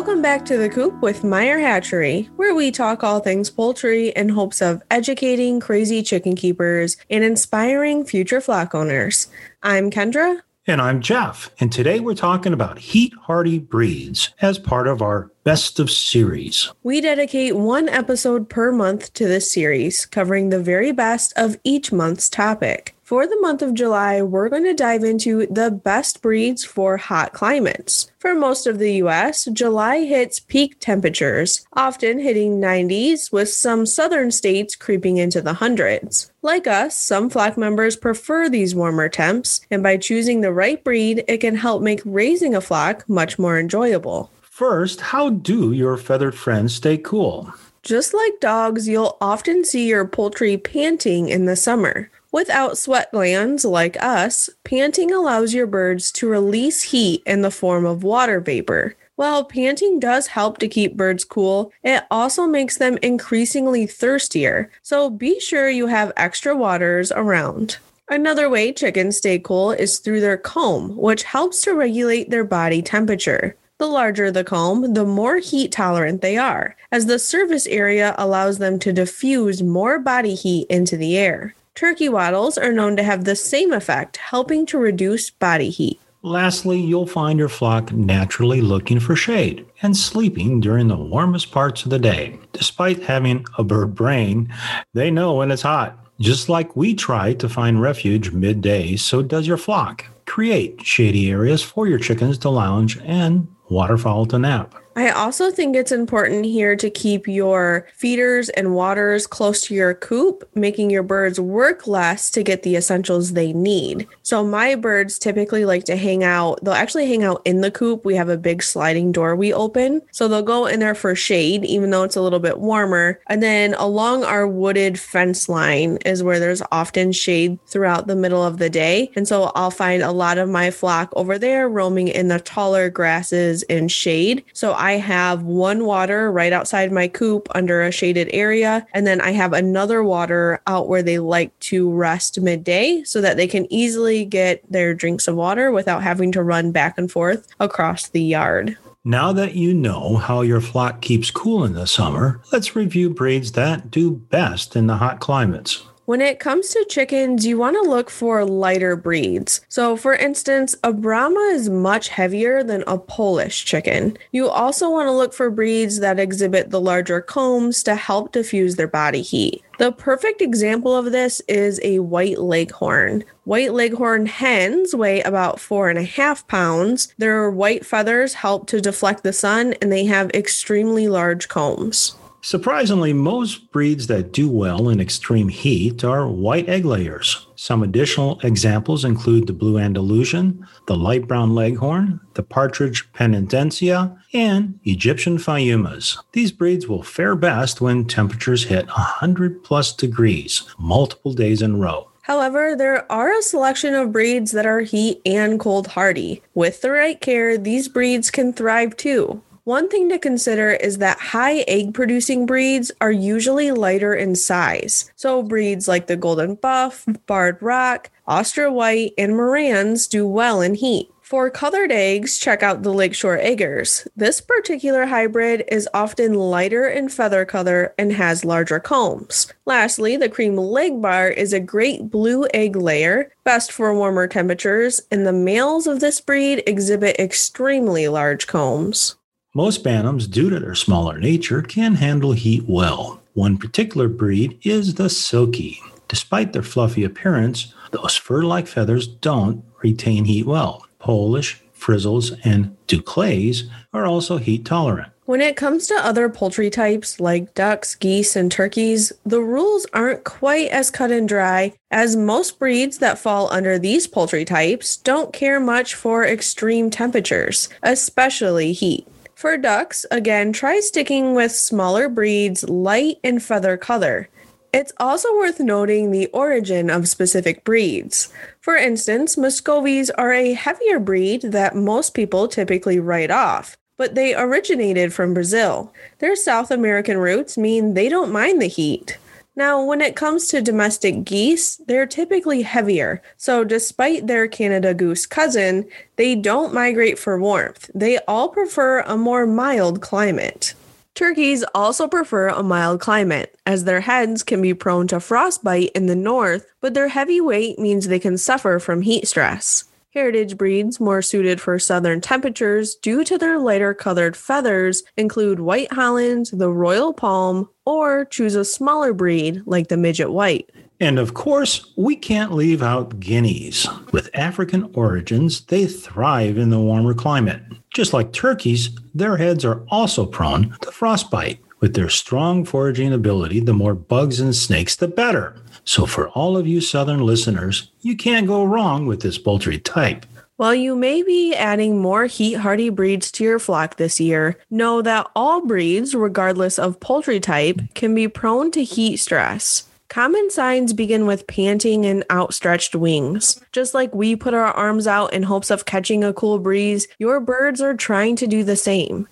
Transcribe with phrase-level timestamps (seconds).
[0.00, 4.30] Welcome back to the Coop with Meyer Hatchery, where we talk all things poultry in
[4.30, 9.28] hopes of educating crazy chicken keepers and inspiring future flock owners.
[9.62, 10.40] I'm Kendra.
[10.66, 11.50] And I'm Jeff.
[11.60, 16.72] And today we're talking about heat hardy breeds as part of our Best of series.
[16.82, 21.92] We dedicate one episode per month to this series, covering the very best of each
[21.92, 22.94] month's topic.
[23.10, 27.32] For the month of July, we're going to dive into the best breeds for hot
[27.32, 28.08] climates.
[28.20, 34.30] For most of the US, July hits peak temperatures, often hitting 90s, with some southern
[34.30, 36.30] states creeping into the hundreds.
[36.42, 41.24] Like us, some flock members prefer these warmer temps, and by choosing the right breed,
[41.26, 44.30] it can help make raising a flock much more enjoyable.
[44.40, 47.52] First, how do your feathered friends stay cool?
[47.82, 52.08] Just like dogs, you'll often see your poultry panting in the summer.
[52.32, 57.84] Without sweat glands like us, panting allows your birds to release heat in the form
[57.84, 58.94] of water vapor.
[59.16, 65.10] While panting does help to keep birds cool, it also makes them increasingly thirstier, so
[65.10, 67.78] be sure you have extra waters around.
[68.08, 72.80] Another way chickens stay cool is through their comb, which helps to regulate their body
[72.80, 73.56] temperature.
[73.78, 78.58] The larger the comb, the more heat tolerant they are, as the surface area allows
[78.58, 81.54] them to diffuse more body heat into the air.
[81.80, 85.98] Turkey wattles are known to have the same effect, helping to reduce body heat.
[86.20, 91.82] Lastly, you'll find your flock naturally looking for shade and sleeping during the warmest parts
[91.82, 92.38] of the day.
[92.52, 94.52] Despite having a bird brain,
[94.92, 95.98] they know when it's hot.
[96.20, 100.04] Just like we try to find refuge midday, so does your flock.
[100.26, 104.74] Create shady areas for your chickens to lounge and waterfowl to nap.
[104.96, 109.94] I also think it's important here to keep your feeders and waters close to your
[109.94, 114.08] coop, making your birds work less to get the essentials they need.
[114.22, 118.04] So, my birds typically like to hang out, they'll actually hang out in the coop.
[118.04, 120.02] We have a big sliding door we open.
[120.10, 123.20] So, they'll go in there for shade, even though it's a little bit warmer.
[123.28, 128.44] And then along our wooded fence line is where there's often shade throughout the middle
[128.44, 129.12] of the day.
[129.14, 132.90] And so, I'll find a lot of my flock over there roaming in the taller
[132.90, 134.44] grasses and shade.
[134.52, 138.86] So, I have one water right outside my coop under a shaded area.
[138.94, 143.36] And then I have another water out where they like to rest midday so that
[143.36, 147.46] they can easily get their drinks of water without having to run back and forth
[147.60, 148.76] across the yard.
[149.04, 153.52] Now that you know how your flock keeps cool in the summer, let's review breeds
[153.52, 155.86] that do best in the hot climates.
[156.10, 159.60] When it comes to chickens, you want to look for lighter breeds.
[159.68, 164.18] So, for instance, a Brahma is much heavier than a Polish chicken.
[164.32, 168.74] You also want to look for breeds that exhibit the larger combs to help diffuse
[168.74, 169.62] their body heat.
[169.78, 173.22] The perfect example of this is a white leghorn.
[173.44, 177.14] White leghorn hens weigh about four and a half pounds.
[177.18, 182.16] Their white feathers help to deflect the sun, and they have extremely large combs.
[182.42, 187.46] Surprisingly, most breeds that do well in extreme heat are white egg layers.
[187.54, 194.80] Some additional examples include the blue Andalusian, the light brown leghorn, the partridge Penedesenca, and
[194.84, 196.16] Egyptian Fayoumis.
[196.32, 201.78] These breeds will fare best when temperatures hit 100 plus degrees multiple days in a
[201.78, 202.10] row.
[202.22, 206.42] However, there are a selection of breeds that are heat and cold hardy.
[206.54, 209.42] With the right care, these breeds can thrive too.
[209.70, 215.12] One thing to consider is that high egg producing breeds are usually lighter in size.
[215.14, 220.74] So, breeds like the Golden Buff, Barred Rock, Austra White, and Marans do well in
[220.74, 221.08] heat.
[221.22, 224.08] For colored eggs, check out the Lakeshore Eggers.
[224.16, 229.52] This particular hybrid is often lighter in feather color and has larger combs.
[229.66, 235.24] Lastly, the cream Legbar is a great blue egg layer, best for warmer temperatures, and
[235.24, 239.14] the males of this breed exhibit extremely large combs.
[239.52, 243.20] Most bantams, due to their smaller nature, can handle heat well.
[243.34, 245.80] One particular breed is the Silkie.
[246.06, 250.86] Despite their fluffy appearance, those fur like feathers don't retain heat well.
[251.00, 255.10] Polish, Frizzles, and d'Uccles are also heat tolerant.
[255.24, 260.22] When it comes to other poultry types like ducks, geese, and turkeys, the rules aren't
[260.22, 265.32] quite as cut and dry, as most breeds that fall under these poultry types don't
[265.32, 269.08] care much for extreme temperatures, especially heat.
[269.40, 274.28] For ducks, again, try sticking with smaller breeds, light in feather color.
[274.70, 278.30] It's also worth noting the origin of specific breeds.
[278.60, 284.34] For instance, Muscovies are a heavier breed that most people typically write off, but they
[284.34, 285.90] originated from Brazil.
[286.18, 289.16] Their South American roots mean they don't mind the heat.
[289.60, 293.20] Now, when it comes to domestic geese, they're typically heavier.
[293.36, 295.86] So, despite their Canada goose cousin,
[296.16, 297.90] they don't migrate for warmth.
[297.94, 300.72] They all prefer a more mild climate.
[301.14, 306.06] Turkeys also prefer a mild climate, as their heads can be prone to frostbite in
[306.06, 309.84] the north, but their heavy weight means they can suffer from heat stress.
[310.12, 315.92] Heritage breeds more suited for southern temperatures due to their lighter colored feathers include White
[315.92, 320.68] Holland, the Royal Palm, or choose a smaller breed like the Midget White.
[320.98, 323.86] And of course, we can't leave out guineas.
[324.10, 327.62] With African origins, they thrive in the warmer climate.
[327.94, 331.60] Just like turkeys, their heads are also prone to frostbite.
[331.80, 335.56] With their strong foraging ability, the more bugs and snakes, the better.
[335.84, 340.26] So, for all of you Southern listeners, you can't go wrong with this poultry type.
[340.56, 345.00] While you may be adding more heat hardy breeds to your flock this year, know
[345.00, 349.84] that all breeds, regardless of poultry type, can be prone to heat stress.
[350.10, 353.58] Common signs begin with panting and outstretched wings.
[353.70, 357.40] Just like we put our arms out in hopes of catching a cool breeze, your
[357.40, 359.28] birds are trying to do the same,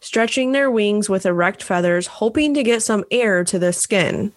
[0.00, 4.32] stretching their wings with erect feathers, hoping to get some air to the skin.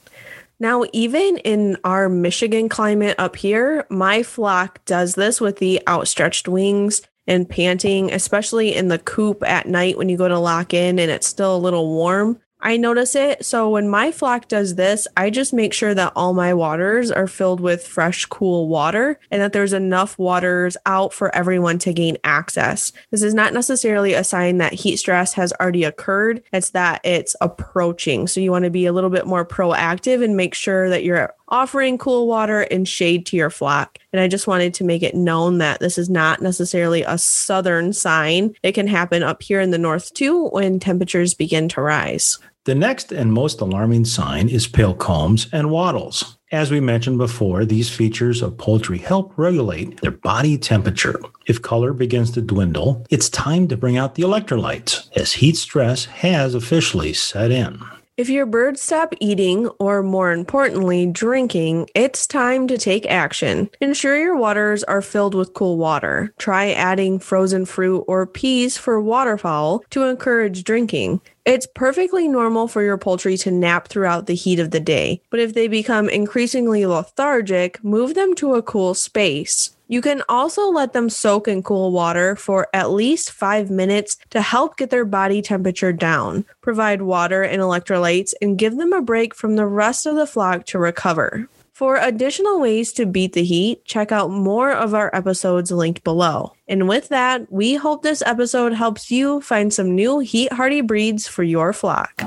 [0.60, 6.48] Now, even in our Michigan climate up here, my flock does this with the outstretched
[6.48, 11.00] wings and panting, especially in the coop at night when you go to lock in
[11.00, 12.40] and it's still a little warm.
[12.64, 13.46] I notice it.
[13.46, 17.28] So when my flock does this, I just make sure that all my waters are
[17.28, 22.18] filled with fresh, cool water and that there's enough waters out for everyone to gain
[22.24, 22.92] access.
[23.10, 27.36] This is not necessarily a sign that heat stress has already occurred, it's that it's
[27.42, 28.28] approaching.
[28.28, 31.34] So you want to be a little bit more proactive and make sure that you're
[31.52, 33.98] offering cool water and shade to your flock.
[34.14, 37.92] And I just wanted to make it known that this is not necessarily a southern
[37.92, 38.56] sign.
[38.64, 42.40] It can happen up here in the north too when temperatures begin to rise.
[42.66, 46.38] The next and most alarming sign is pale combs and wattles.
[46.52, 51.20] As we mentioned before, these features of poultry help regulate their body temperature.
[51.48, 56.06] If color begins to dwindle, it's time to bring out the electrolytes, as heat stress
[56.06, 57.82] has officially set in.
[58.18, 63.72] If your birds stop eating, or more importantly, drinking, it's time to take action.
[63.80, 66.32] Ensure your waters are filled with cool water.
[66.38, 71.22] Try adding frozen fruit or peas for waterfowl to encourage drinking.
[71.44, 75.40] It's perfectly normal for your poultry to nap throughout the heat of the day, but
[75.40, 79.76] if they become increasingly lethargic, move them to a cool space.
[79.88, 84.42] You can also let them soak in cool water for at least five minutes to
[84.42, 89.34] help get their body temperature down, provide water and electrolytes, and give them a break
[89.34, 91.50] from the rest of the flock to recover.
[91.74, 96.54] For additional ways to beat the heat, check out more of our episodes linked below.
[96.68, 101.28] And with that, we hope this episode helps you find some new heat hardy breeds
[101.28, 102.22] for your flock.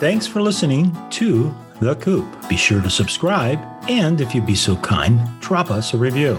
[0.00, 2.26] Thanks for listening to The Coop.
[2.48, 6.38] Be sure to subscribe and if you'd be so kind, drop us a review.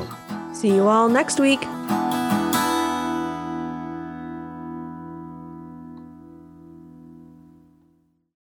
[0.54, 1.62] See you all next week.